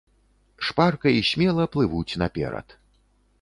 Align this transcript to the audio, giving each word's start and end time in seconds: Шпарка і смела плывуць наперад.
Шпарка 0.69 1.07
і 1.17 1.21
смела 1.31 1.67
плывуць 1.77 2.17
наперад. 2.23 2.67